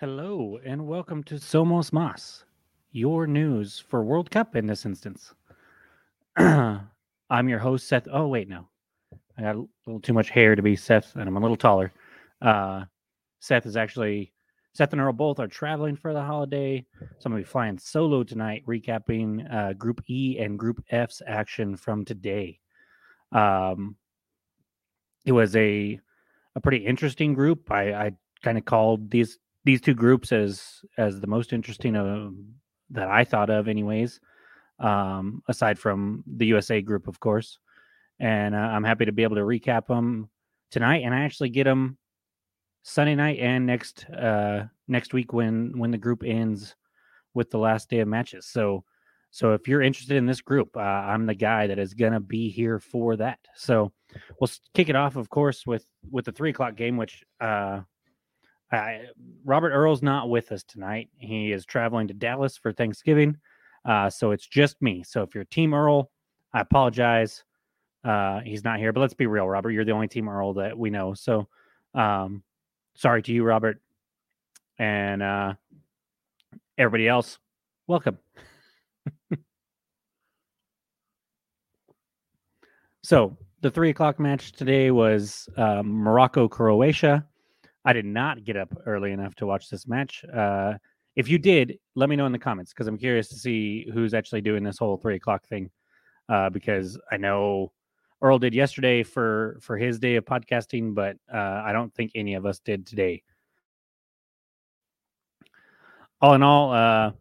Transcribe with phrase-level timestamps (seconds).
[0.00, 2.46] Hello and welcome to Somos Mas,
[2.90, 5.34] your news for World Cup in this instance.
[6.38, 6.88] I'm
[7.30, 8.08] your host, Seth.
[8.10, 8.66] Oh, wait, no.
[9.36, 11.92] I got a little too much hair to be Seth, and I'm a little taller.
[12.40, 12.84] Uh,
[13.40, 14.32] Seth is actually,
[14.72, 16.82] Seth and Earl both are traveling for the holiday.
[16.98, 21.20] So I'm going to be flying solo tonight, recapping uh, Group E and Group F's
[21.26, 22.58] action from today.
[23.32, 23.96] Um,
[25.26, 26.00] it was a
[26.56, 27.70] a pretty interesting group.
[27.70, 28.12] I, I
[28.42, 32.34] kind of called these these two groups as as the most interesting of,
[32.90, 34.20] that I thought of, anyways.
[34.78, 37.58] Um, aside from the USA group, of course,
[38.18, 40.30] and uh, I'm happy to be able to recap them
[40.70, 41.98] tonight, and I actually get them
[42.82, 46.74] Sunday night and next uh, next week when when the group ends
[47.34, 48.46] with the last day of matches.
[48.46, 48.84] So
[49.30, 52.48] so if you're interested in this group, uh, I'm the guy that is gonna be
[52.48, 53.38] here for that.
[53.54, 53.92] So
[54.40, 57.80] we'll kick it off, of course, with with the three o'clock game, which uh,
[58.72, 59.06] I,
[59.44, 61.08] Robert Earl's not with us tonight.
[61.16, 63.36] He is traveling to Dallas for Thanksgiving.
[63.84, 65.02] Uh, so it's just me.
[65.02, 66.10] So if you're Team Earl,
[66.52, 67.44] I apologize.
[68.04, 69.70] Uh, he's not here, but let's be real, Robert.
[69.70, 71.14] You're the only Team Earl that we know.
[71.14, 71.48] So
[71.94, 72.42] um,
[72.94, 73.80] sorry to you, Robert.
[74.78, 75.54] And uh,
[76.78, 77.38] everybody else,
[77.86, 78.18] welcome.
[83.02, 87.26] so the three o'clock match today was uh, Morocco Croatia.
[87.84, 90.24] I did not get up early enough to watch this match.
[90.24, 90.74] Uh,
[91.16, 94.14] if you did, let me know in the comments because I'm curious to see who's
[94.14, 95.70] actually doing this whole three o'clock thing.
[96.28, 97.72] Uh, because I know
[98.22, 102.34] Earl did yesterday for for his day of podcasting, but uh, I don't think any
[102.34, 103.22] of us did today.
[106.20, 107.12] All in all, uh,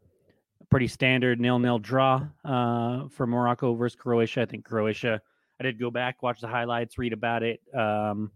[0.69, 4.41] pretty standard nil nil draw uh, for Morocco versus Croatia.
[4.41, 5.21] I think Croatia.
[5.59, 8.31] I did go back, watch the highlights, read about it, um,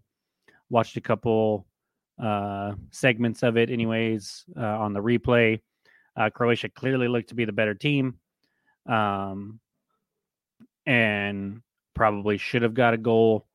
[0.68, 1.66] watched a couple
[2.22, 5.60] uh, segments of it, anyways, uh, on the replay.
[6.16, 8.18] Uh, Croatia clearly looked to be the better team,
[8.86, 9.58] um,
[10.86, 11.60] and
[11.94, 13.46] probably should have got a goal.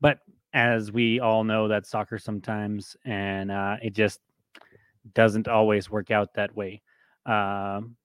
[0.00, 0.18] But
[0.52, 4.20] as we all know, that soccer sometimes, and uh, it just
[5.14, 6.82] doesn't always work out that way.
[7.26, 7.96] Um,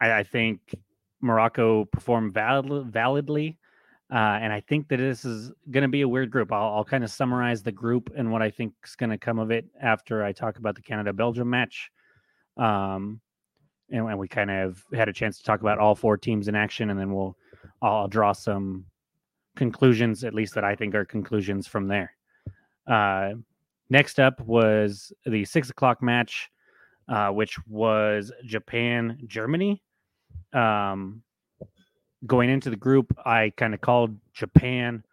[0.00, 0.74] I, I think
[1.20, 3.58] Morocco performed valid, validly
[4.12, 6.52] uh, and I think that this is going to be a weird group.
[6.52, 9.38] I'll, I'll kind of summarize the group and what I think is going to come
[9.40, 11.90] of it after I talk about the Canada Belgium match.
[12.56, 13.20] Um,
[13.90, 16.54] and, and, we kind of had a chance to talk about all four teams in
[16.54, 17.36] action, and then we'll
[17.82, 18.86] I'll draw some
[19.56, 22.12] conclusions, at least that I think are conclusions from there.
[22.86, 23.34] Uh,
[23.90, 26.50] next up was the six o'clock match,
[27.08, 29.82] uh, which was Japan Germany.
[30.52, 31.22] Um,
[32.24, 35.04] going into the group, I kind of called Japan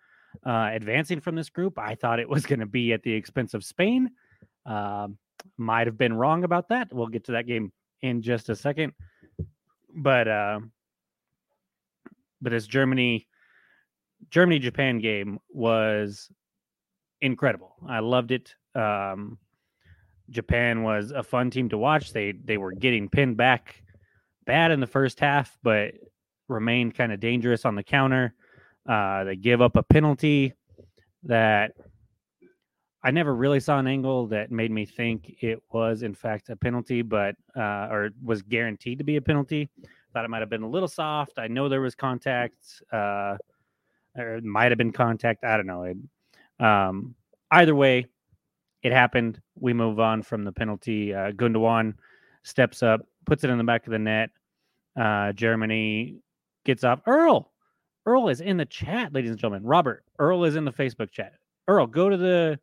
[0.45, 1.77] uh, advancing from this group.
[1.77, 4.11] I thought it was going to be at the expense of Spain.
[4.65, 5.17] Um,
[5.57, 6.93] might have been wrong about that.
[6.93, 7.71] We'll get to that game
[8.01, 8.93] in just a second.
[9.95, 10.59] But uh,
[12.41, 13.27] but this Germany
[14.29, 16.29] Germany Japan game was
[17.21, 17.75] incredible.
[17.87, 18.55] I loved it.
[18.75, 19.37] Um,
[20.29, 22.13] Japan was a fun team to watch.
[22.13, 23.83] They they were getting pinned back
[24.45, 25.93] bad in the first half, but
[26.53, 28.33] remained kind of dangerous on the counter.
[28.87, 30.53] Uh, they give up a penalty
[31.23, 31.73] that
[33.03, 36.55] I never really saw an angle that made me think it was in fact a
[36.55, 39.69] penalty, but uh, or was guaranteed to be a penalty.
[40.13, 41.37] Thought it might have been a little soft.
[41.37, 43.35] I know there was contact, uh,
[44.15, 45.43] or it might have been contact.
[45.43, 45.83] I don't know.
[45.83, 45.97] It,
[46.63, 47.15] um,
[47.51, 48.05] either way,
[48.83, 49.41] it happened.
[49.59, 51.13] We move on from the penalty.
[51.13, 51.95] Uh, Gundogan
[52.43, 54.29] steps up, puts it in the back of the net.
[54.95, 56.19] Uh, Germany
[56.65, 57.01] gets off.
[57.07, 57.51] Earl,
[58.05, 59.63] Earl is in the chat, ladies and gentlemen.
[59.63, 61.33] Robert, Earl is in the Facebook chat.
[61.67, 62.59] Earl, go to the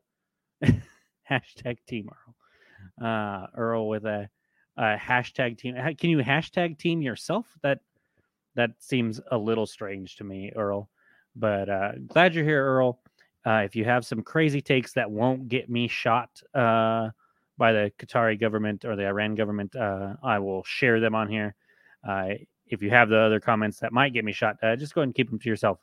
[1.31, 3.07] hashtag team Earl.
[3.07, 4.29] Uh, Earl with a,
[4.77, 5.75] a hashtag team.
[5.97, 7.47] Can you hashtag team yourself?
[7.63, 7.81] That
[8.57, 10.91] that seems a little strange to me, Earl.
[11.37, 13.01] But uh, glad you're here, Earl.
[13.47, 17.09] Uh, if you have some crazy takes that won't get me shot uh,
[17.57, 21.55] by the Qatari government or the Iran government, uh, I will share them on here.
[22.71, 25.09] If you have the other comments that might get me shot, uh, just go ahead
[25.09, 25.79] and keep them to yourself.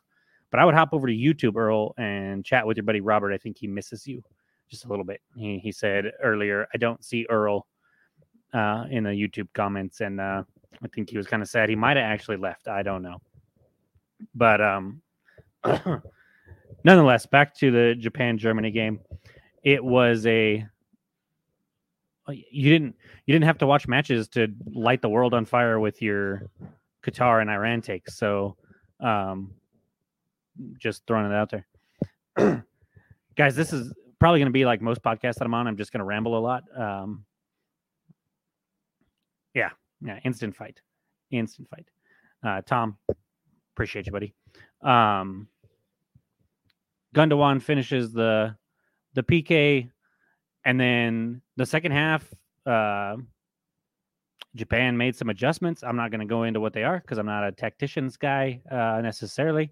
[0.50, 3.32] But I would hop over to YouTube, Earl, and chat with your buddy Robert.
[3.32, 4.22] I think he misses you
[4.68, 5.20] just a little bit.
[5.36, 7.66] He he said earlier, I don't see Earl
[8.52, 10.42] uh, in the YouTube comments, and uh,
[10.82, 11.68] I think he was kind of sad.
[11.68, 12.68] He might have actually left.
[12.68, 13.20] I don't know.
[14.34, 15.02] But um,
[16.84, 19.00] nonetheless, back to the Japan Germany game.
[19.64, 20.66] It was a
[22.30, 22.96] you didn't
[23.26, 26.50] you didn't have to watch matches to light the world on fire with your
[27.04, 28.16] Qatar and Iran takes.
[28.16, 28.56] So,
[29.00, 29.54] um,
[30.78, 32.64] just throwing it out there,
[33.36, 33.56] guys.
[33.56, 35.66] This is probably going to be like most podcasts that I'm on.
[35.66, 36.64] I'm just going to ramble a lot.
[36.76, 37.24] Um,
[39.54, 39.70] yeah,
[40.00, 40.80] yeah, instant fight,
[41.30, 41.88] instant fight.
[42.44, 42.96] Uh, Tom,
[43.74, 44.34] appreciate you, buddy.
[44.82, 45.48] Um,
[47.14, 48.56] Gundogan finishes the
[49.14, 49.90] the PK,
[50.68, 52.28] and then the second half,
[52.66, 53.16] uh,
[54.54, 55.82] Japan made some adjustments.
[55.82, 58.60] I'm not going to go into what they are because I'm not a tacticians guy
[58.70, 59.70] uh, necessarily.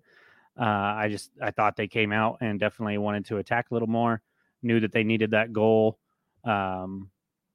[0.58, 3.90] Uh, I just I thought they came out and definitely wanted to attack a little
[3.90, 4.22] more.
[4.62, 5.98] Knew that they needed that goal.
[6.44, 7.10] Um,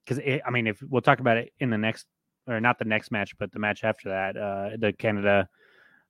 [0.05, 2.05] because I mean, if we'll talk about it in the next
[2.45, 5.49] or not the next match, but the match after that, uh, the Canada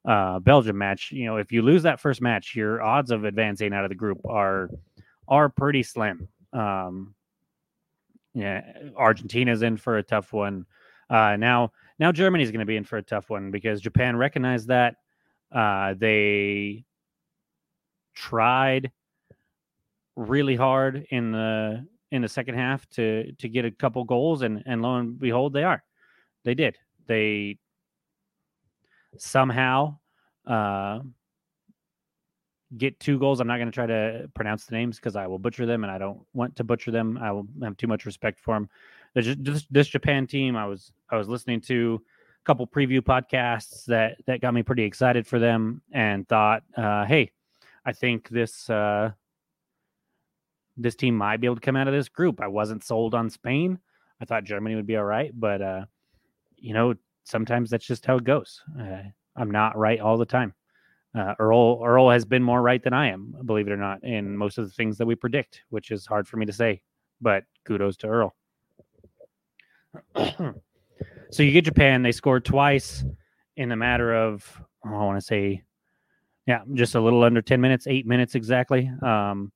[0.03, 1.13] uh, Belgium match.
[1.13, 3.95] You know, if you lose that first match, your odds of advancing out of the
[3.95, 4.69] group are
[5.29, 6.27] are pretty slim.
[6.51, 7.15] Um,
[8.33, 8.61] yeah,
[8.95, 10.65] Argentina's in for a tough one.
[11.09, 14.67] Uh, now, now Germany's going to be in for a tough one because Japan recognized
[14.67, 14.95] that
[15.51, 16.85] uh, they
[18.13, 18.91] tried
[20.15, 24.63] really hard in the in the second half to to get a couple goals, and
[24.65, 25.83] and lo and behold, they are.
[26.43, 26.77] They did.
[27.07, 27.57] They
[29.17, 29.97] somehow
[30.45, 30.99] uh,
[32.77, 33.39] get two goals.
[33.39, 35.91] I'm not going to try to pronounce the names because I will butcher them, and
[35.91, 37.17] I don't want to butcher them.
[37.21, 38.69] I will have too much respect for them.
[39.13, 42.01] This, this Japan team, I was I was listening to
[42.41, 47.05] a couple preview podcasts that that got me pretty excited for them, and thought, uh,
[47.05, 47.31] hey,
[47.85, 49.11] I think this uh,
[50.77, 52.41] this team might be able to come out of this group.
[52.41, 53.79] I wasn't sold on Spain.
[54.21, 55.85] I thought Germany would be all right, but uh,
[56.57, 56.93] you know,
[57.25, 58.61] sometimes that's just how it goes.
[58.79, 59.03] Uh,
[59.35, 60.53] I'm not right all the time.
[61.13, 64.37] Uh, Earl Earl has been more right than I am, believe it or not, in
[64.37, 66.81] most of the things that we predict, which is hard for me to say.
[67.19, 68.35] But kudos to Earl.
[70.15, 72.01] so you get Japan.
[72.01, 73.03] They scored twice
[73.57, 75.63] in a matter of oh, I want to say,
[76.47, 79.51] yeah, just a little under ten minutes, eight minutes exactly, um,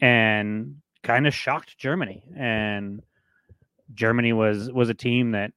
[0.00, 2.22] and kind of shocked Germany.
[2.36, 3.02] And
[3.94, 5.52] Germany was was a team that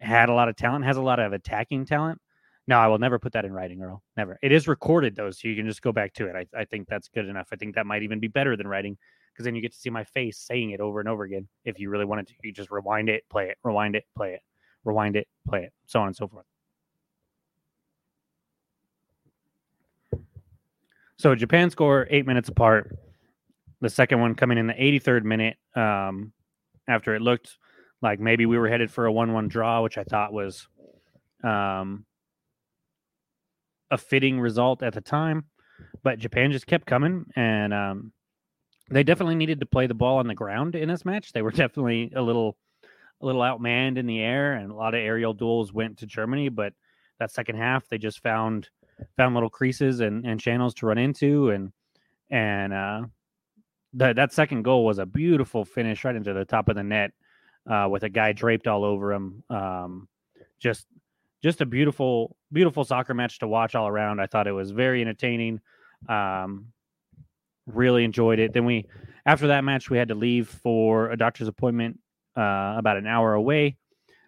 [0.00, 2.20] had a lot of talent, has a lot of attacking talent.
[2.68, 4.02] No, I will never put that in writing, Earl.
[4.16, 4.38] Never.
[4.42, 6.36] It is recorded though, so you can just go back to it.
[6.36, 7.48] I, I think that's good enough.
[7.52, 8.96] I think that might even be better than writing
[9.32, 11.48] because then you get to see my face saying it over and over again.
[11.64, 14.40] If you really wanted to, you just rewind it, play it, rewind it, play it,
[14.84, 16.44] rewind it, play it, so on and so forth.
[21.16, 22.96] So Japan score eight minutes apart.
[23.80, 25.56] The second one coming in the 83rd minute.
[25.74, 26.32] Um,
[26.88, 27.58] after it looked
[28.00, 30.66] like maybe we were headed for a one-one draw, which I thought was
[31.44, 32.04] um,
[33.92, 35.44] a fitting result at the time.
[36.02, 38.12] But Japan just kept coming, and um,
[38.90, 41.32] they definitely needed to play the ball on the ground in this match.
[41.32, 42.56] They were definitely a little,
[43.20, 46.48] a little outmanned in the air, and a lot of aerial duels went to Germany.
[46.48, 46.72] But
[47.18, 48.68] that second half, they just found
[49.16, 51.72] found little creases and, and channels to run into, and
[52.30, 53.02] and uh,
[53.94, 57.12] that that second goal was a beautiful finish right into the top of the net
[57.68, 59.42] uh, with a guy draped all over him.
[59.50, 60.08] Um,
[60.58, 60.86] just
[61.42, 64.20] just a beautiful beautiful soccer match to watch all around.
[64.20, 65.60] I thought it was very entertaining.
[66.08, 66.66] Um,
[67.66, 68.52] really enjoyed it.
[68.52, 68.86] Then we
[69.24, 71.98] after that match we had to leave for a doctor's appointment
[72.36, 73.76] uh, about an hour away.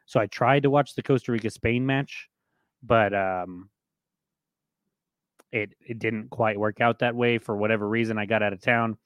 [0.06, 2.28] So I tried to watch the Costa Rica Spain match,
[2.82, 3.70] but um,
[5.50, 8.18] it it didn't quite work out that way for whatever reason.
[8.18, 8.98] I got out of town,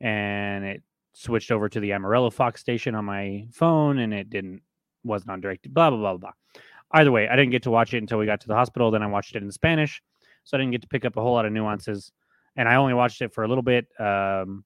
[0.00, 0.82] and it
[1.14, 4.62] switched over to the Amarillo Fox station on my phone and it didn't
[5.04, 6.32] wasn't on direct blah blah blah blah.
[6.94, 8.90] Either way, I didn't get to watch it until we got to the hospital.
[8.90, 10.02] Then I watched it in Spanish,
[10.44, 12.12] so I didn't get to pick up a whole lot of nuances.
[12.56, 13.86] And I only watched it for a little bit.
[13.98, 14.64] Um,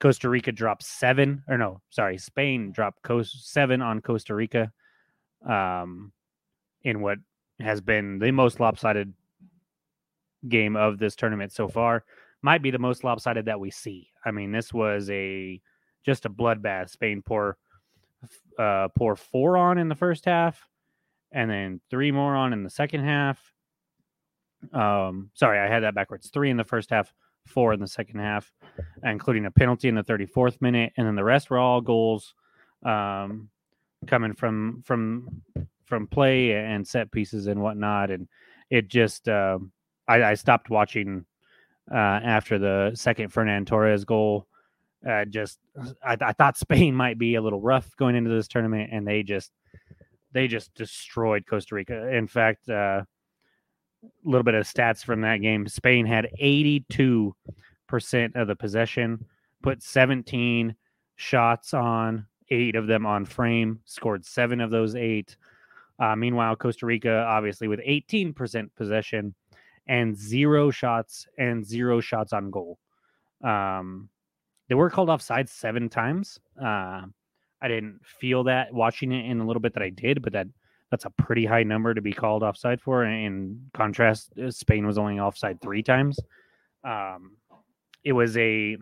[0.00, 4.72] Costa Rica dropped seven, or no, sorry, Spain dropped Coast seven on Costa Rica,
[5.46, 6.12] um,
[6.82, 7.18] in what
[7.60, 9.12] has been the most lopsided
[10.48, 12.04] game of this tournament so far
[12.42, 14.08] might be the most lopsided that we see.
[14.24, 15.60] I mean, this was a
[16.04, 16.90] just a bloodbath.
[16.90, 17.56] Spain pour
[18.58, 20.66] uh, pour four on in the first half,
[21.32, 23.52] and then three more on in the second half.
[24.72, 26.30] Um, sorry, I had that backwards.
[26.30, 27.12] Three in the first half,
[27.46, 28.50] four in the second half,
[29.02, 32.34] including a penalty in the 34th minute, and then the rest were all goals
[32.84, 33.48] um,
[34.06, 35.42] coming from from
[35.84, 38.10] from play and set pieces and whatnot.
[38.10, 38.28] And
[38.70, 39.58] it just uh,
[40.06, 41.24] I, I stopped watching
[41.90, 44.46] uh, after the second Ferran Torres goal.
[45.08, 45.58] Uh, just
[46.04, 49.22] I, I, thought Spain might be a little rough going into this tournament, and they
[49.22, 49.52] just
[50.32, 52.14] they just destroyed Costa Rica.
[52.14, 57.34] In fact, uh, a little bit of stats from that game: Spain had 82
[57.86, 59.24] percent of the possession,
[59.62, 60.74] put 17
[61.16, 65.36] shots on, eight of them on frame, scored seven of those eight.
[65.98, 69.34] Uh, meanwhile, Costa Rica, obviously, with 18% possession,
[69.88, 72.78] and zero shots and zero shots on goal.
[73.42, 74.08] Um,
[74.68, 76.38] they were called offside seven times.
[76.62, 77.02] Uh,
[77.60, 80.46] I didn't feel that watching it in a little bit that I did, but that
[80.90, 83.04] that's a pretty high number to be called offside for.
[83.04, 86.18] In contrast, uh, Spain was only offside three times.
[86.84, 87.36] Um,
[88.04, 88.76] it was a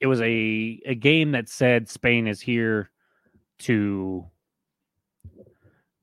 [0.00, 2.90] it was a a game that said Spain is here
[3.60, 4.26] to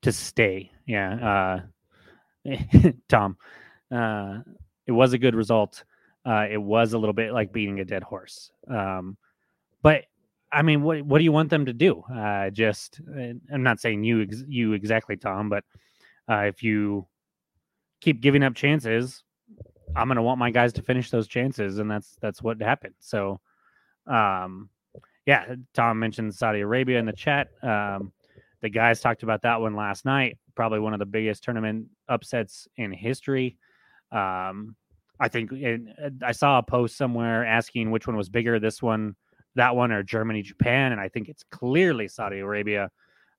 [0.02, 0.72] to stay.
[0.88, 1.62] Yeah,
[2.46, 2.52] uh,
[3.10, 3.38] Tom.
[3.92, 4.40] Uh,
[4.88, 5.84] it was a good result.
[6.26, 8.52] Uh, it was a little bit like beating a dead horse.
[8.68, 9.18] Um,
[9.82, 10.06] but
[10.52, 12.04] I mean, what what do you want them to do?
[12.14, 13.00] Uh, just
[13.52, 15.64] I'm not saying you ex- you exactly, Tom, but
[16.30, 17.08] uh, if you
[18.02, 19.24] keep giving up chances,
[19.96, 22.96] I'm going to want my guys to finish those chances, and that's that's what happened.
[23.00, 23.40] So,
[24.08, 24.70] um,
[25.26, 27.50] yeah, Tom mentioned Saudi Arabia in the chat.
[27.64, 28.12] Um,
[28.62, 30.38] the guys talked about that one last night.
[30.56, 33.58] Probably one of the biggest tournament upsets in history.
[34.12, 34.76] Um,
[35.22, 35.52] I think
[36.24, 39.16] I saw a post somewhere asking which one was bigger, this one,
[39.54, 42.90] that one, or Germany, Japan, and I think it's clearly Saudi Arabia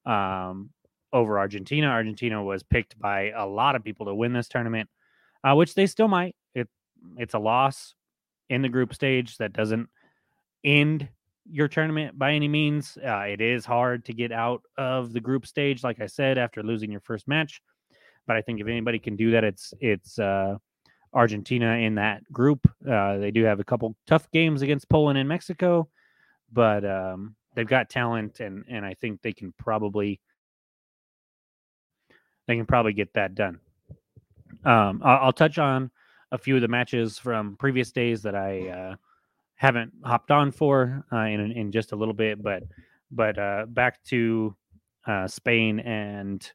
[0.06, 0.70] um,
[1.12, 1.88] over Argentina.
[1.88, 4.88] Argentina was picked by a lot of people to win this tournament,
[5.42, 6.36] uh, which they still might.
[6.54, 6.68] It
[7.16, 7.94] it's a loss
[8.48, 9.88] in the group stage that doesn't
[10.62, 11.08] end
[11.50, 12.96] your tournament by any means.
[13.04, 16.62] Uh, it is hard to get out of the group stage, like I said, after
[16.62, 17.60] losing your first match.
[18.28, 20.58] But I think if anybody can do that, it's it's uh,
[21.12, 22.66] Argentina in that group.
[22.88, 25.88] Uh, they do have a couple tough games against Poland and Mexico,
[26.52, 30.20] but um, they've got talent, and and I think they can probably
[32.46, 33.60] they can probably get that done.
[34.64, 35.90] Um, I'll, I'll, touch on
[36.30, 38.96] a few of the matches from previous days that I uh,
[39.54, 42.62] haven't hopped on for uh, in in just a little bit, but
[43.10, 44.54] but uh, back to
[45.06, 46.50] uh, Spain and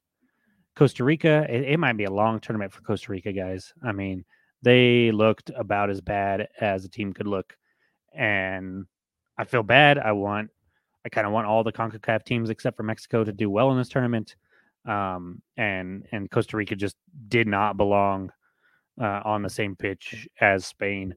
[0.76, 1.46] Costa Rica.
[1.50, 3.74] It, it, might be a long tournament for Costa Rica, guys.
[3.84, 4.24] I mean,
[4.62, 7.56] they looked about as bad as a team could look.
[8.14, 8.86] And
[9.38, 9.98] I feel bad.
[9.98, 10.50] I want,
[11.06, 13.78] I kind of want all the CONCACAF teams except for Mexico to do well in
[13.78, 14.36] this tournament.
[14.86, 16.96] Um, and, and Costa Rica just
[17.28, 18.32] did not belong
[19.00, 21.14] uh, on the same pitch as Spain.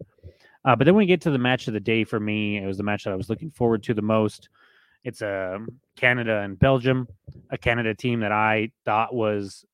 [0.65, 2.59] Uh, but then we get to the match of the day for me.
[2.59, 4.49] It was the match that I was looking forward to the most.
[5.05, 7.09] It's a um, Canada and Belgium,
[7.51, 9.65] a Canada team that I thought was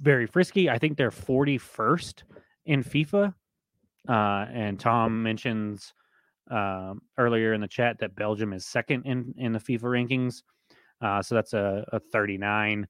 [0.00, 0.70] very frisky.
[0.70, 2.22] I think they're 41st
[2.66, 3.34] in FIFA.
[4.08, 5.92] Uh, and Tom mentions
[6.50, 10.42] uh, earlier in the chat that Belgium is second in, in the FIFA rankings.
[11.00, 12.86] Uh, so that's a, a 39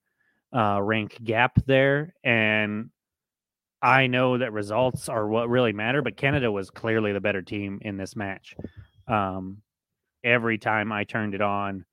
[0.55, 2.15] uh, rank gap there.
[2.25, 2.91] And
[3.83, 7.79] I know that results are what really matter, but Canada was clearly the better team
[7.83, 8.55] in this match.
[9.07, 9.59] Um,
[10.25, 11.85] every time I turned it on,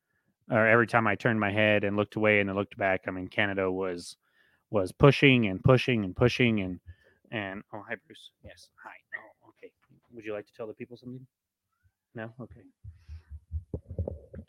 [0.50, 3.12] or every time I turned my head and looked away and then looked back, I
[3.12, 4.16] mean, Canada was
[4.75, 6.79] was pushing and pushing and pushing and
[7.32, 8.32] and oh hi Bruce.
[8.44, 8.91] Yes hi.
[9.17, 9.72] Oh okay.
[10.12, 11.25] Would you like to tell the people something?
[12.13, 12.29] No?
[12.41, 12.62] Okay.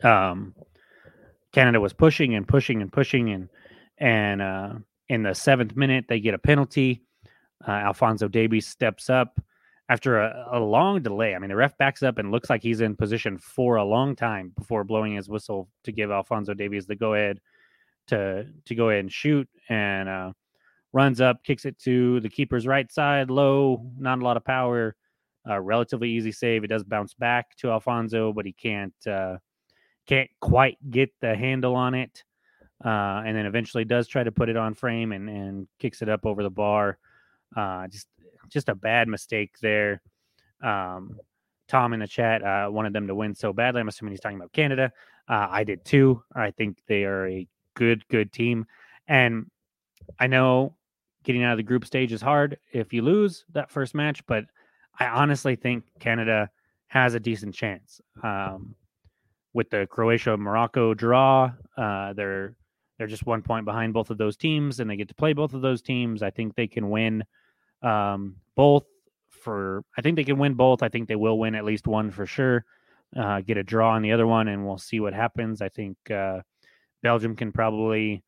[0.02, 0.52] Um
[1.52, 3.49] Canada was pushing and pushing and pushing and
[3.99, 4.73] and uh
[5.09, 7.02] in the seventh minute they get a penalty.
[7.66, 9.40] Uh, Alfonso Davies steps up
[9.88, 11.35] after a, a long delay.
[11.35, 14.16] I mean, the ref backs up and looks like he's in position for a long
[14.16, 17.40] time before blowing his whistle to give Alfonso Davies the go ahead
[18.09, 20.33] to to go ahead and shoot and uh,
[20.93, 24.97] runs up, kicks it to the keeper's right side, low, not a lot of power,
[25.49, 26.65] uh, relatively easy save.
[26.65, 29.37] It does bounce back to Alfonso, but he can't uh,
[30.07, 32.25] can't quite get the handle on it,
[32.85, 36.09] uh, and then eventually does try to put it on frame and and kicks it
[36.09, 36.99] up over the bar.
[37.57, 38.09] Uh, just
[38.49, 40.01] just a bad mistake there.
[40.63, 41.19] Um,
[41.69, 43.81] Tom in the chat uh, wanted them to win so badly.
[43.81, 44.93] I'm assuming he's talking about Canada.
[45.29, 46.23] Uh, I did too.
[46.35, 48.66] I think they are a good, good team.
[49.06, 49.49] And
[50.18, 50.75] I know
[51.23, 54.47] getting out of the group stage is hard if you lose that first match, but
[54.99, 56.50] I honestly think Canada
[56.88, 58.00] has a decent chance.
[58.23, 58.75] Um,
[59.52, 62.56] with the Croatia Morocco draw, uh, they're
[62.99, 65.54] they're just one point behind both of those teams, and they get to play both
[65.54, 66.23] of those teams.
[66.23, 67.25] I think they can win
[67.83, 68.85] um, both.
[69.30, 70.83] For I think they can win both.
[70.83, 72.64] I think they will win at least one for sure.
[73.16, 75.62] Uh, get a draw on the other one, and we'll see what happens.
[75.62, 76.40] I think uh,
[77.03, 78.23] Belgium can probably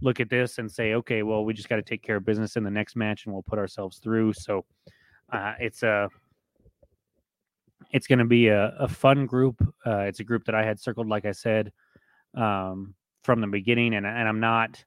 [0.00, 2.56] look at this and say, okay, well, we just got to take care of business
[2.56, 4.32] in the next match, and we'll put ourselves through.
[4.32, 4.64] So
[5.32, 6.08] uh, it's a
[7.90, 9.62] it's going to be a, a, fun group.
[9.84, 11.72] Uh, it's a group that I had circled, like I said,
[12.34, 14.84] um, from the beginning, and and I'm not.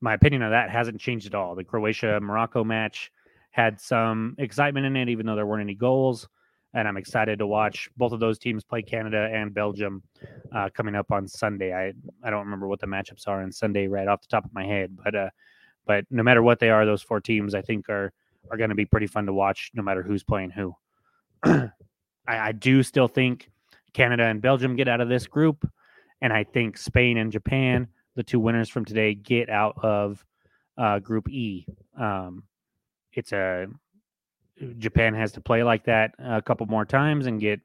[0.00, 1.54] My opinion of that hasn't changed at all.
[1.54, 3.12] The Croatia Morocco match
[3.52, 6.28] had some excitement in it, even though there weren't any goals
[6.74, 10.02] and I'm excited to watch both of those teams play Canada and Belgium
[10.54, 11.74] uh, coming up on Sunday.
[11.74, 11.92] I
[12.26, 14.64] I don't remember what the matchups are on Sunday right off the top of my
[14.64, 15.30] head, but uh,
[15.86, 18.12] but no matter what they are, those four teams I think are
[18.50, 20.74] are going to be pretty fun to watch, no matter who's playing who.
[21.44, 21.70] I,
[22.26, 23.50] I do still think
[23.92, 25.68] Canada and Belgium get out of this group,
[26.20, 30.24] and I think Spain and Japan, the two winners from today, get out of
[30.78, 31.66] uh, Group E.
[31.98, 32.44] Um,
[33.12, 33.66] it's a
[34.78, 37.60] Japan has to play like that a couple more times and get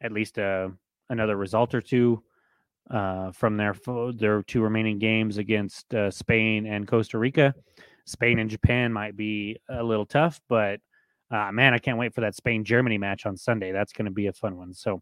[0.00, 0.72] at least a,
[1.08, 2.22] another result or two
[2.90, 3.74] uh, from their
[4.14, 7.54] their two remaining games against uh, Spain and Costa Rica.
[8.04, 10.80] Spain and Japan might be a little tough, but
[11.30, 13.70] uh, man, I can't wait for that Spain Germany match on Sunday.
[13.70, 14.74] That's going to be a fun one.
[14.74, 15.00] So,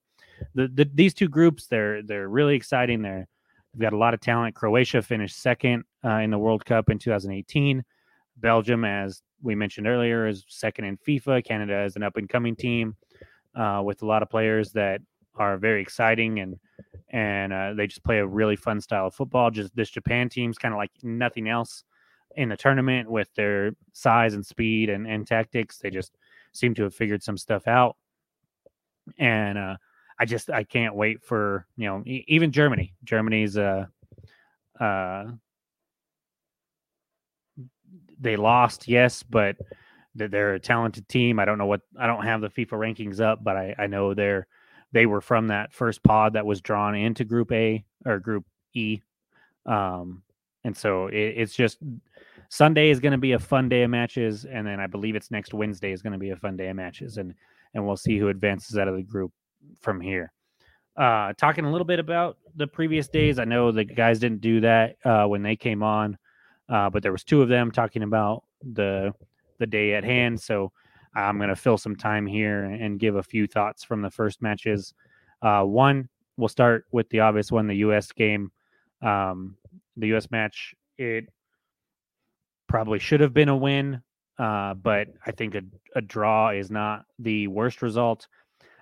[0.55, 3.00] the, the, these two groups they're they're really exciting.
[3.02, 3.26] They're
[3.73, 4.55] they've got a lot of talent.
[4.55, 7.83] Croatia finished second uh, in the World Cup in 2018.
[8.37, 11.45] Belgium, as we mentioned earlier, is second in FIFA.
[11.45, 12.97] Canada is an up and coming team
[13.54, 15.00] uh, with a lot of players that
[15.37, 16.59] are very exciting and
[17.11, 19.50] and uh, they just play a really fun style of football.
[19.50, 21.85] Just this Japan team's kind of like nothing else
[22.37, 25.78] in the tournament with their size and speed and, and tactics.
[25.78, 26.18] They just
[26.52, 27.97] seem to have figured some stuff out.
[29.18, 29.76] And uh,
[30.18, 32.95] I just I can't wait for you know even Germany.
[33.04, 33.87] Germany's uh
[34.78, 35.25] uh
[38.21, 39.57] they lost, yes, but
[40.15, 41.39] they're a talented team.
[41.39, 44.15] I don't know what I don't have the FIFA rankings up, but I, I know
[44.15, 44.47] they're
[44.93, 48.45] they were from that first pod that was drawn into Group A or Group
[48.75, 49.01] E,
[49.67, 50.23] um,
[50.65, 51.79] and so it, it's just
[52.49, 55.31] Sunday is going to be a fun day of matches, and then I believe it's
[55.31, 57.35] next Wednesday is going to be a fun day of matches, and
[57.75, 59.33] and we'll see who advances out of the group
[59.81, 60.33] from here.
[60.97, 64.61] Uh, talking a little bit about the previous days, I know the guys didn't do
[64.63, 66.19] that uh, when they came on,
[66.69, 68.45] uh, but there was two of them talking about
[68.75, 69.13] the
[69.59, 70.41] the day at hand.
[70.41, 70.73] So
[71.15, 74.41] I'm going to fill some time here and give a few thoughts from the first
[74.41, 74.95] matches.
[75.43, 78.13] Uh, one, we'll start with the obvious one, the U.S.
[78.13, 78.53] game,
[79.03, 79.57] um,
[79.97, 80.31] the U.S.
[80.31, 80.75] match.
[80.97, 81.29] It
[82.69, 84.03] probably should have been a win,
[84.39, 85.63] uh, but I think a,
[85.97, 88.29] a draw is not the worst result.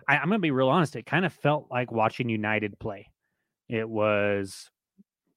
[0.09, 0.97] I, I'm going to be real honest.
[0.97, 3.11] It kind of felt like watching United play.
[3.69, 4.71] It was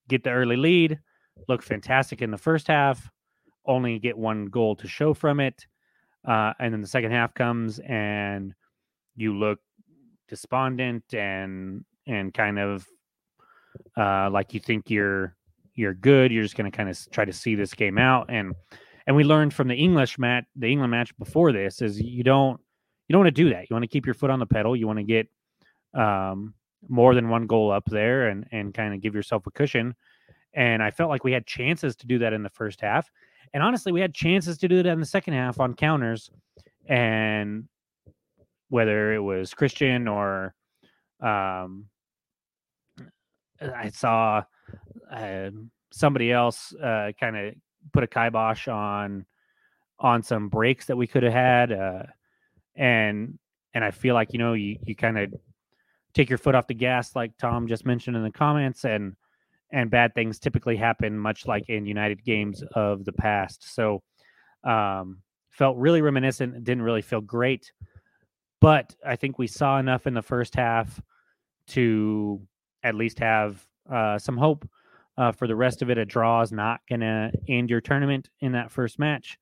[0.08, 1.00] get the early lead,
[1.48, 3.10] look fantastic in the first half,
[3.66, 5.66] only get one goal to show from it.
[6.28, 8.54] Uh, and then the second half comes and
[9.16, 9.60] you look
[10.28, 12.86] despondent and and kind of
[13.98, 15.36] uh, like you think you're
[15.76, 16.32] you're good.
[16.32, 18.28] You're just going to kind of try to see this game out.
[18.30, 18.54] And
[19.08, 22.60] and we learned from the English match, the England match before this, is you don't
[23.08, 23.70] you don't want to do that.
[23.70, 24.76] You want to keep your foot on the pedal.
[24.76, 25.28] You want to get
[25.94, 26.54] um,
[26.88, 29.96] more than one goal up there and and kind of give yourself a cushion.
[30.54, 33.10] And I felt like we had chances to do that in the first half.
[33.54, 36.30] And honestly, we had chances to do that in the second half on counters.
[36.88, 37.66] And
[38.70, 40.54] whether it was Christian or
[41.22, 41.86] um,
[43.62, 44.44] I saw
[45.12, 45.50] uh,
[45.92, 47.54] somebody else uh, kind of
[47.92, 49.26] put a kibosh on
[50.00, 52.04] on some breaks that we could have had, uh,
[52.76, 53.38] and
[53.74, 55.34] and I feel like you know you you kind of
[56.14, 59.16] take your foot off the gas, like Tom just mentioned in the comments, and
[59.72, 63.74] and bad things typically happen, much like in United games of the past.
[63.74, 64.02] So,
[64.64, 66.64] um, felt really reminiscent.
[66.64, 67.72] Didn't really feel great,
[68.62, 71.02] but I think we saw enough in the first half
[71.68, 72.42] to
[72.84, 74.68] at least have uh, some hope
[75.18, 75.98] uh, for the rest of it.
[75.98, 79.38] A draw is not going to end your tournament in that first match,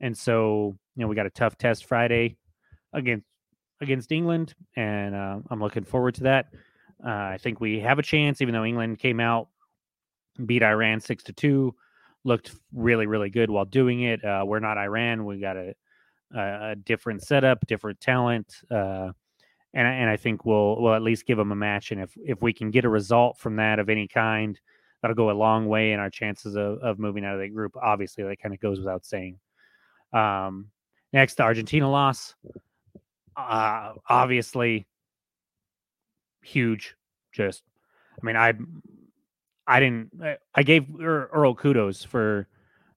[0.00, 2.36] and so you know we got a tough test Friday
[2.92, 3.26] against
[3.80, 6.46] against England, and uh, I'm looking forward to that.
[7.04, 9.48] Uh, I think we have a chance, even though England came out
[10.46, 11.74] beat Iran six to two,
[12.24, 14.24] looked really really good while doing it.
[14.24, 15.24] Uh, we're not Iran.
[15.24, 15.74] We got a,
[16.34, 19.10] a, a different setup, different talent, uh,
[19.72, 21.92] and and I think we'll we'll at least give them a match.
[21.92, 24.58] And if if we can get a result from that of any kind,
[25.02, 27.76] that'll go a long way in our chances of, of moving out of the group.
[27.76, 29.38] Obviously, that kind of goes without saying.
[30.12, 30.68] Um,
[31.12, 32.34] next, the Argentina loss.
[33.36, 34.86] Uh, obviously,
[36.42, 36.94] huge.
[37.32, 37.64] Just,
[38.12, 38.54] I mean, I
[39.66, 40.10] I didn't.
[40.54, 42.46] I gave Earl kudos for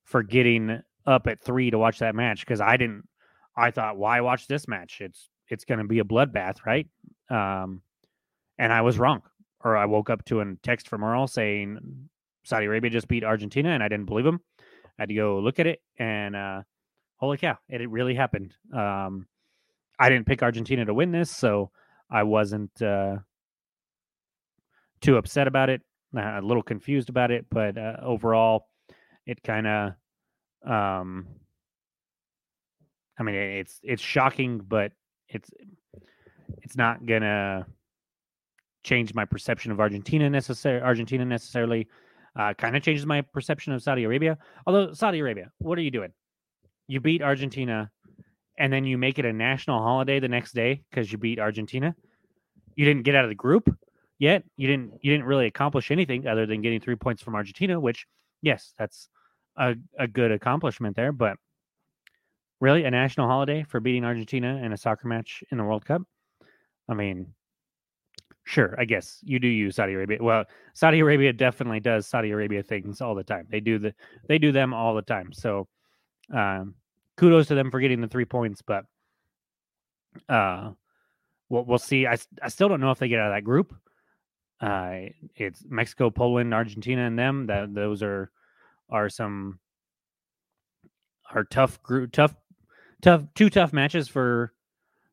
[0.03, 3.07] for getting up at three to watch that match because I didn't.
[3.55, 4.97] I thought, why watch this match?
[4.99, 6.87] It's it's going to be a bloodbath, right?
[7.29, 7.81] Um,
[8.57, 9.21] and I was wrong.
[9.63, 11.79] Or I woke up to a text from Earl saying
[12.43, 14.39] Saudi Arabia just beat Argentina, and I didn't believe him.
[14.59, 16.61] I had to go look at it, and uh,
[17.15, 18.53] holy cow, it, it really happened.
[18.73, 19.27] Um,
[19.99, 21.71] I didn't pick Argentina to win this, so
[22.09, 23.17] I wasn't uh,
[25.01, 25.81] too upset about it
[26.17, 28.67] a little confused about it, but uh, overall,
[29.25, 29.91] it kind of,
[30.65, 31.27] um,
[33.19, 34.91] I mean, it's it's shocking, but
[35.27, 35.49] it's
[36.61, 37.65] it's not gonna
[38.83, 40.83] change my perception of Argentina necessarily.
[40.83, 41.87] Argentina necessarily
[42.37, 44.37] uh, kind of changes my perception of Saudi Arabia.
[44.65, 46.13] Although Saudi Arabia, what are you doing?
[46.87, 47.91] You beat Argentina
[48.57, 51.95] and then you make it a national holiday the next day because you beat Argentina,
[52.75, 53.75] you didn't get out of the group
[54.19, 54.43] yet.
[54.55, 58.05] You didn't you didn't really accomplish anything other than getting three points from Argentina, which
[58.41, 59.09] yes, that's
[59.57, 61.11] a, a good accomplishment there.
[61.11, 61.37] But
[62.59, 66.01] really, a national holiday for beating Argentina in a soccer match in the World Cup.
[66.89, 67.33] I mean,
[68.45, 70.19] sure, I guess you do use Saudi Arabia.
[70.21, 73.47] Well, Saudi Arabia definitely does Saudi Arabia things all the time.
[73.49, 73.93] They do the
[74.27, 75.33] they do them all the time.
[75.33, 75.67] So
[76.33, 76.75] um,
[77.17, 78.85] kudos to them for getting the three points, but
[80.29, 80.71] uh,
[81.49, 82.07] we'll, we'll see.
[82.07, 83.75] I, I still don't know if they get out of that group.
[84.59, 87.45] Uh, it's Mexico, Poland, Argentina, and them.
[87.47, 88.31] That those are
[88.89, 89.59] are some
[91.31, 92.35] are tough group, tough,
[93.01, 94.53] tough, two tough matches for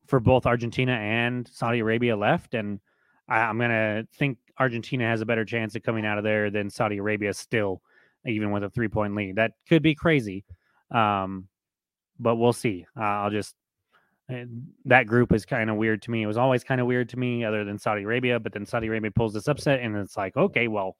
[0.07, 2.79] for both Argentina and Saudi Arabia left, and
[3.27, 6.69] I, I'm gonna think Argentina has a better chance of coming out of there than
[6.69, 7.81] Saudi Arabia still,
[8.25, 9.35] even with a three point lead.
[9.35, 10.43] That could be crazy,
[10.91, 11.47] um,
[12.19, 12.85] but we'll see.
[12.97, 13.55] Uh, I'll just
[14.85, 16.23] that group is kind of weird to me.
[16.23, 18.39] It was always kind of weird to me, other than Saudi Arabia.
[18.39, 20.97] But then Saudi Arabia pulls this upset, and it's like, okay, well,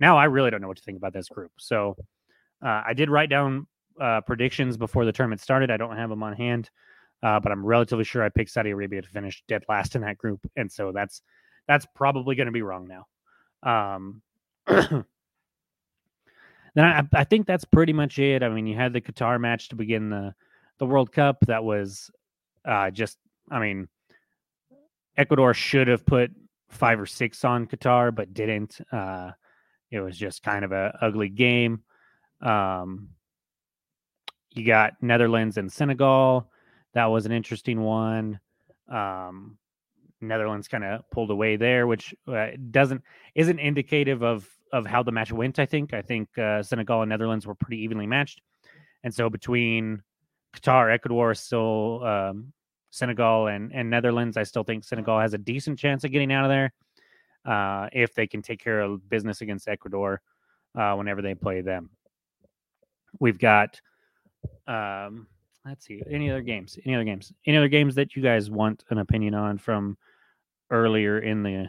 [0.00, 1.52] now I really don't know what to think about this group.
[1.58, 1.96] So
[2.64, 3.66] uh, I did write down
[4.00, 5.70] uh, predictions before the tournament started.
[5.70, 6.70] I don't have them on hand,
[7.22, 10.18] uh, but I'm relatively sure I picked Saudi Arabia to finish dead last in that
[10.18, 11.22] group, and so that's
[11.68, 13.06] that's probably going to be wrong now.
[13.62, 14.22] Um,
[14.66, 15.04] then
[16.76, 18.42] I, I think that's pretty much it.
[18.42, 20.34] I mean, you had the Qatar match to begin the
[20.78, 21.38] the World Cup.
[21.46, 22.10] That was
[22.66, 23.18] uh, just,
[23.50, 23.88] I mean,
[25.16, 26.30] Ecuador should have put
[26.68, 28.78] five or six on Qatar, but didn't.
[28.92, 29.30] Uh,
[29.90, 31.82] it was just kind of a ugly game.
[32.40, 33.10] Um,
[34.54, 36.50] you got Netherlands and Senegal.
[36.94, 38.40] That was an interesting one.
[38.88, 39.58] Um,
[40.20, 43.02] Netherlands kind of pulled away there, which uh, doesn't
[43.34, 45.58] isn't indicative of of how the match went.
[45.58, 48.40] I think I think uh, Senegal and Netherlands were pretty evenly matched,
[49.04, 50.02] and so between
[50.54, 52.52] Qatar, Ecuador, still um,
[52.90, 56.44] Senegal and and Netherlands, I still think Senegal has a decent chance of getting out
[56.44, 56.72] of there
[57.44, 60.20] uh, if they can take care of business against Ecuador
[60.74, 61.90] uh, whenever they play them.
[63.18, 63.80] We've got
[64.66, 65.26] um,
[65.66, 68.84] let's see any other games any other games any other games that you guys want
[68.90, 69.96] an opinion on from
[70.70, 71.68] earlier in the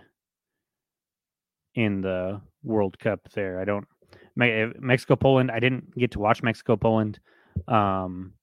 [1.76, 3.88] in the world cup there i don't
[4.36, 7.20] mexico poland i didn't get to watch mexico poland
[7.68, 8.34] um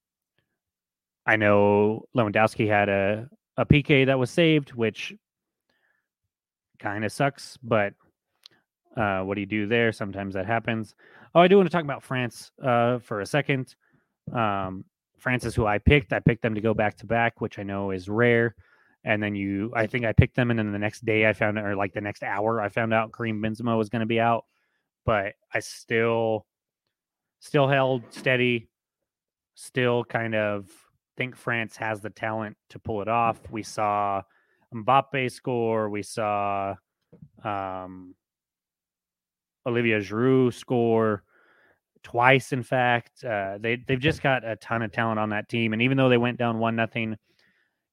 [1.26, 5.14] i know lewandowski had a a pk that was saved which
[6.78, 7.94] kind of sucks but
[8.96, 10.94] uh what do you do there sometimes that happens
[11.34, 13.74] oh i do want to talk about france uh for a second
[14.32, 14.84] um
[15.24, 17.92] Francis, who I picked, I picked them to go back to back, which I know
[17.92, 18.54] is rare.
[19.04, 21.58] And then you, I think I picked them, and then the next day I found,
[21.58, 24.44] or like the next hour, I found out Karim Benzema was going to be out.
[25.06, 26.44] But I still,
[27.40, 28.68] still held steady.
[29.54, 30.68] Still kind of
[31.16, 33.40] think France has the talent to pull it off.
[33.50, 34.22] We saw
[34.74, 35.88] Mbappe score.
[35.88, 36.74] We saw
[37.42, 38.14] um,
[39.66, 41.22] Olivier Giroud score
[42.02, 42.52] twice.
[42.52, 45.82] In fact, uh, they they've just got a ton of talent on that team, and
[45.82, 47.16] even though they went down one nothing,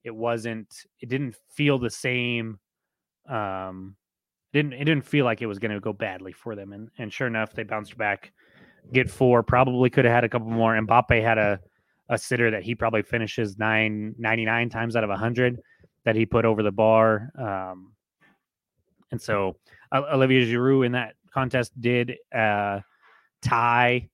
[0.03, 0.85] it wasn't.
[0.99, 2.59] It didn't feel the same.
[3.27, 3.95] Um,
[4.53, 7.11] didn't it didn't feel like it was going to go badly for them, and and
[7.11, 8.33] sure enough, they bounced back,
[8.91, 9.43] get four.
[9.43, 10.73] Probably could have had a couple more.
[10.73, 11.59] Mbappe had a
[12.11, 15.59] a sitter that he probably finishes nine ninety nine times out of hundred
[16.05, 17.31] that he put over the bar.
[17.39, 17.93] Um,
[19.11, 19.55] and so
[19.93, 22.81] Olivier Giroud in that contest did uh,
[23.41, 24.09] tie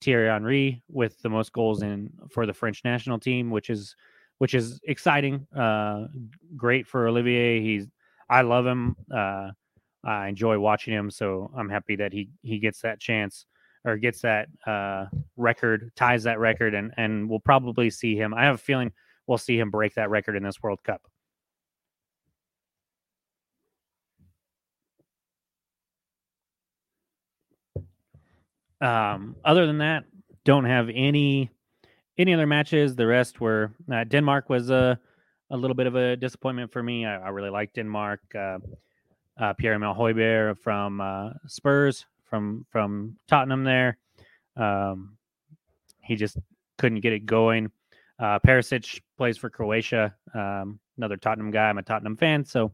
[0.00, 3.94] Thierry Henry with the most goals in for the French national team, which is
[4.38, 5.46] which is exciting.
[5.56, 6.06] Uh,
[6.56, 7.60] great for Olivier.
[7.60, 7.86] He's
[8.30, 8.96] I love him.
[9.12, 9.50] Uh,
[10.04, 13.46] I enjoy watching him, so I'm happy that he he gets that chance
[13.84, 18.34] or gets that uh, record, ties that record, and and we'll probably see him.
[18.34, 18.92] I have a feeling
[19.26, 21.02] we'll see him break that record in this World Cup.
[28.80, 30.04] Um, other than that,
[30.44, 31.50] don't have any
[32.18, 32.96] any other matches.
[32.96, 34.98] The rest were uh, Denmark was a
[35.50, 37.04] a little bit of a disappointment for me.
[37.04, 38.20] I, I really like Denmark.
[38.34, 38.58] Uh,
[39.38, 43.98] uh, Pierre Emile Højbjerg from uh, Spurs from from Tottenham there.
[44.56, 45.18] Um,
[46.00, 46.38] he just
[46.78, 47.70] couldn't get it going.
[48.18, 50.14] Uh, Perisic plays for Croatia.
[50.32, 51.68] Um, another Tottenham guy.
[51.68, 52.72] I'm a Tottenham fan, so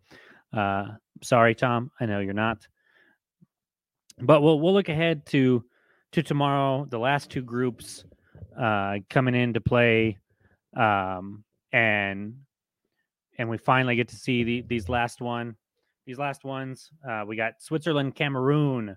[0.56, 0.90] uh,
[1.24, 1.90] sorry, Tom.
[1.98, 2.68] I know you're not.
[4.20, 5.64] But we'll we'll look ahead to
[6.12, 6.86] to tomorrow.
[6.88, 8.04] The last two groups
[8.56, 10.18] uh, coming into play,
[10.76, 11.42] um,
[11.72, 12.34] and
[13.38, 15.56] and we finally get to see the, these last one.
[16.06, 18.96] These last ones, uh, we got Switzerland, Cameroon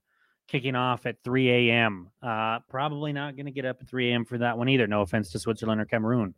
[0.52, 2.10] kicking off at 3 a.m.
[2.22, 4.26] Uh, probably not going to get up at 3 a.m.
[4.26, 4.86] for that one either.
[4.86, 6.34] No offense to Switzerland or Cameroon.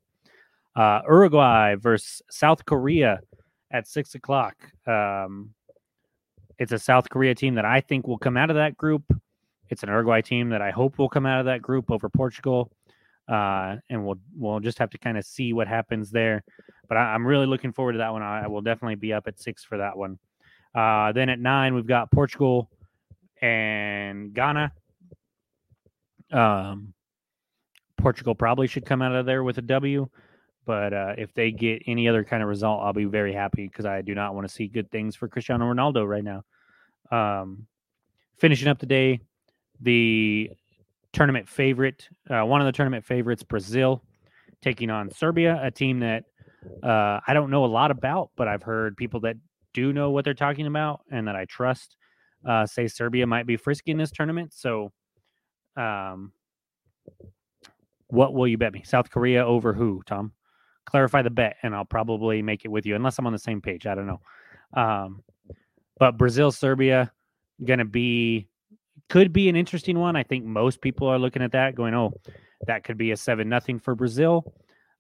[0.75, 3.19] Uh, Uruguay versus South Korea
[3.71, 4.55] at six o'clock.
[4.87, 5.49] Um,
[6.59, 9.03] it's a South Korea team that I think will come out of that group.
[9.69, 12.71] It's an Uruguay team that I hope will come out of that group over Portugal.
[13.27, 16.43] Uh, and we'll we'll just have to kind of see what happens there.
[16.87, 18.21] But I, am really looking forward to that one.
[18.21, 20.19] I, I, will definitely be up at six for that one.
[20.75, 22.69] Uh, then at nine, we've got Portugal
[23.43, 24.71] and Ghana.
[26.31, 26.93] Um,
[27.97, 30.07] Portugal probably should come out of there with a W,
[30.65, 33.85] but uh, if they get any other kind of result, I'll be very happy because
[33.85, 36.43] I do not want to see good things for Cristiano Ronaldo right now.
[37.11, 37.67] Um,
[38.37, 39.19] finishing up the day,
[39.81, 40.49] the
[41.11, 44.01] tournament favorite, uh, one of the tournament favorites, Brazil,
[44.61, 46.23] taking on Serbia, a team that
[46.81, 49.35] uh, I don't know a lot about, but I've heard people that
[49.73, 51.97] do know what they're talking about and that I trust
[52.45, 54.53] uh, say Serbia might be frisky in this tournament.
[54.53, 54.91] So,
[55.75, 56.31] um,
[58.07, 58.83] what will you bet me?
[58.85, 60.33] South Korea over who, Tom?
[60.85, 63.61] Clarify the bet, and I'll probably make it with you, unless I'm on the same
[63.61, 63.87] page.
[63.87, 64.21] I don't know.
[64.73, 65.23] Um,
[65.97, 67.11] but Brazil, Serbia,
[67.65, 68.47] to be
[69.09, 70.15] could be an interesting one.
[70.15, 72.13] I think most people are looking at that, going, "Oh,
[72.67, 74.53] that could be a seven nothing for Brazil."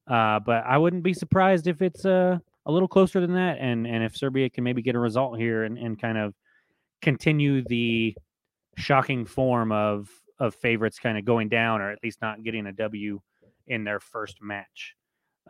[0.07, 3.85] Uh, but I wouldn't be surprised if it's uh, a little closer than that, and
[3.87, 6.33] and if Serbia can maybe get a result here and, and kind of
[7.03, 8.15] continue the
[8.77, 12.71] shocking form of of favorites kind of going down, or at least not getting a
[12.71, 13.21] W
[13.67, 14.95] in their first match.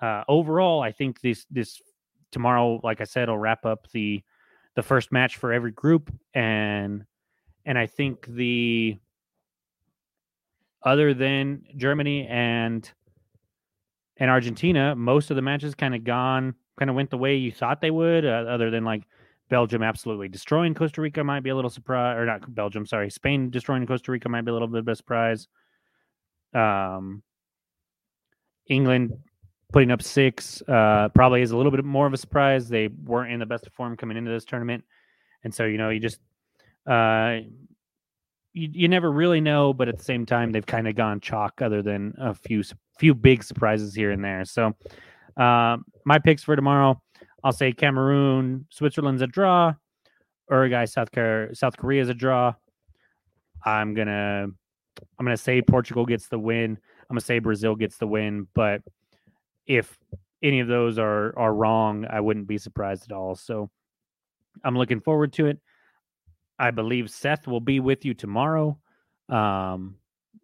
[0.02, 1.82] Uh, overall, I think this this
[2.32, 4.22] tomorrow, like I said, will wrap up the
[4.76, 7.06] the first match for every group, and
[7.66, 9.00] and I think the
[10.84, 12.92] other than Germany and
[14.18, 17.52] and Argentina, most of the matches kind of gone, kind of went the way you
[17.52, 18.26] thought they would.
[18.26, 19.04] Uh, other than like
[19.50, 23.50] Belgium absolutely destroying Costa Rica might be a little surprise, or not Belgium, sorry, Spain
[23.50, 25.48] destroying Costa Rica might be a little bit of a surprise.
[26.54, 27.24] Um,
[28.68, 29.14] England
[29.72, 32.70] putting up six uh, probably is a little bit more of a surprise.
[32.70, 34.84] They weren't in the best form coming into this tournament,
[35.44, 36.20] and so you know you just
[36.90, 37.40] uh,
[38.54, 41.62] you, you never really know, but at the same time, they've kind of gone chalk,
[41.62, 42.64] other than a few
[42.98, 44.46] few big surprises here and there.
[44.46, 44.76] So,
[45.36, 47.02] uh, my picks for tomorrow,
[47.44, 49.74] I'll say Cameroon, Switzerland's a draw,
[50.50, 52.54] Uruguay, South Korea, South Korea is a draw.
[53.66, 54.48] I'm gonna
[55.20, 56.78] I'm gonna say Portugal gets the win.
[57.02, 58.82] I'm gonna say Brazil gets the win, but
[59.66, 59.98] if
[60.42, 63.36] any of those are are wrong, I wouldn't be surprised at all.
[63.36, 63.70] So
[64.64, 65.60] I'm looking forward to it.
[66.60, 68.78] I believe Seth will be with you tomorrow.
[69.28, 69.96] Um,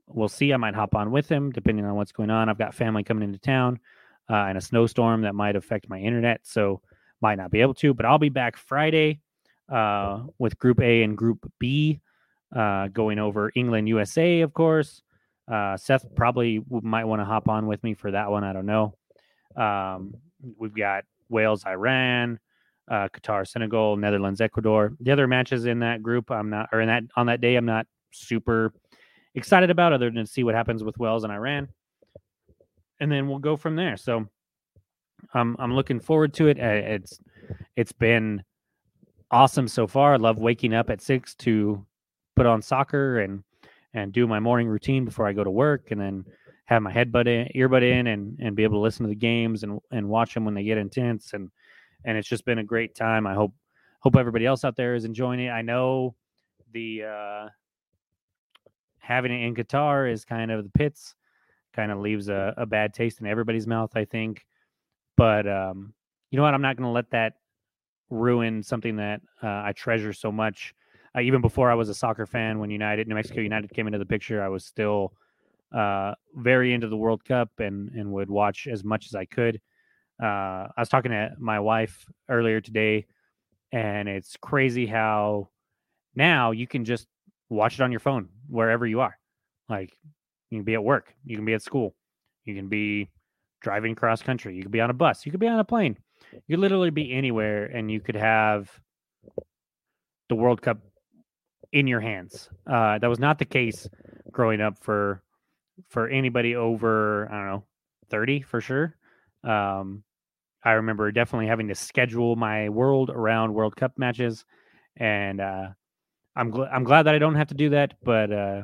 [0.07, 0.53] we'll see.
[0.53, 2.49] I might hop on with him depending on what's going on.
[2.49, 3.79] I've got family coming into town
[4.29, 6.81] uh, and a snowstorm that might affect my internet, so
[7.21, 7.93] might not be able to.
[7.93, 9.19] But I'll be back Friday
[9.69, 11.99] uh, with Group A and Group B,
[12.55, 15.01] uh, going over England, USA, of course.
[15.49, 18.43] Uh, Seth probably might want to hop on with me for that one.
[18.43, 18.93] I don't know.
[19.55, 20.13] Um,
[20.57, 22.39] we've got Wales, Iran,
[22.89, 24.93] uh, Qatar, Senegal, Netherlands, Ecuador.
[24.99, 27.65] The other matches in that group, I'm not, or in that on that day, I'm
[27.65, 28.73] not super
[29.35, 31.69] excited about, other than to see what happens with Wales and Iran,
[32.99, 33.97] and then we'll go from there.
[33.97, 34.27] So,
[35.33, 36.57] I'm I'm looking forward to it.
[36.57, 37.19] It's
[37.75, 38.43] it's been
[39.31, 40.13] awesome so far.
[40.13, 41.85] I love waking up at six to
[42.35, 43.43] put on soccer and
[43.93, 46.25] and do my morning routine before I go to work, and then
[46.65, 49.63] have my headbud in, earbud in, and and be able to listen to the games
[49.63, 51.49] and and watch them when they get intense and
[52.05, 53.27] and it's just been a great time.
[53.27, 53.53] I hope
[53.99, 55.49] hope everybody else out there is enjoying it.
[55.49, 56.15] I know
[56.71, 57.49] the uh,
[58.99, 61.15] having it in Qatar is kind of the pits,
[61.73, 63.91] kind of leaves a, a bad taste in everybody's mouth.
[63.95, 64.45] I think,
[65.19, 65.93] but um,
[66.31, 66.53] you know what?
[66.53, 67.33] I'm not going to let that
[68.09, 70.73] ruin something that uh, I treasure so much.
[71.13, 73.99] Uh, even before I was a soccer fan, when United, New Mexico United came into
[73.99, 75.11] the picture, I was still
[75.75, 79.59] uh, very into the World Cup and and would watch as much as I could.
[80.23, 83.05] Uh, I was talking to my wife earlier today,
[83.73, 85.49] and it's crazy how
[86.15, 87.07] now you can just
[87.49, 89.19] watch it on your phone wherever you are.
[89.67, 89.97] Like
[90.49, 91.93] you can be at work, you can be at school,
[92.45, 93.09] you can be
[93.61, 95.97] driving cross country, you could be on a bus, you could be on a plane.
[96.47, 98.69] You could literally be anywhere, and you could have
[100.27, 100.79] the World Cup
[101.71, 102.49] in your hands.
[102.67, 103.87] Uh, that was not the case
[104.31, 105.23] growing up for
[105.87, 107.63] for anybody over I don't know
[108.09, 108.95] thirty for sure.
[109.43, 110.03] Um,
[110.63, 114.45] I remember definitely having to schedule my world around World Cup matches,
[114.97, 115.69] and uh,
[116.35, 117.93] I'm gl- I'm glad that I don't have to do that.
[118.03, 118.63] But uh,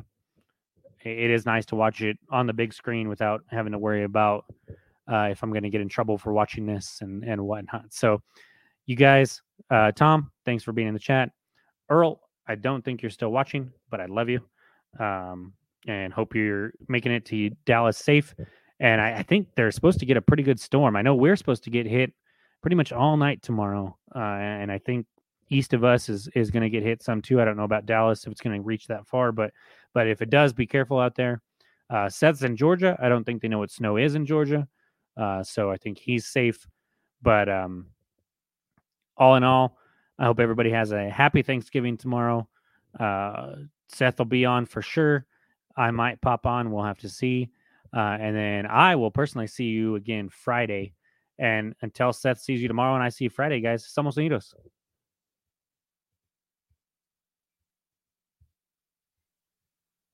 [1.04, 4.44] it is nice to watch it on the big screen without having to worry about
[5.10, 7.86] uh, if I'm going to get in trouble for watching this and and whatnot.
[7.92, 8.22] So,
[8.86, 11.30] you guys, uh, Tom, thanks for being in the chat.
[11.88, 14.40] Earl, I don't think you're still watching, but I love you,
[14.98, 15.52] um,
[15.86, 18.34] and hope you're making it to Dallas safe
[18.80, 20.96] and I, I, think they're supposed to get a pretty good storm.
[20.96, 22.12] I know we're supposed to get hit
[22.60, 25.06] pretty much all night tomorrow, uh, and I think
[25.48, 27.40] east of us is is going to get hit some too.
[27.40, 29.52] I don't know about Dallas if it's going to reach that far, but
[29.94, 31.40] but if it does, be careful out there.
[31.88, 32.98] Uh, Seth's in Georgia.
[33.00, 34.66] I don't think they know what snow is in Georgia,
[35.16, 36.66] uh, so I think he's safe.
[37.22, 37.86] But um,
[39.16, 39.78] all in all,
[40.18, 42.48] I hope everybody has a happy Thanksgiving tomorrow.
[42.98, 43.54] Uh,
[43.88, 45.26] Seth will be on for sure.
[45.76, 46.70] I might pop on.
[46.70, 47.50] We'll have to see.
[47.94, 50.94] Uh, and then I will personally see you again Friday.
[51.38, 54.54] And until Seth sees you tomorrow and I see you Friday, guys, somos unidos.